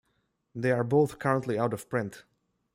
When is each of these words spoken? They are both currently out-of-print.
They 0.55 0.71
are 0.71 0.83
both 0.83 1.19
currently 1.19 1.59
out-of-print. 1.59 2.23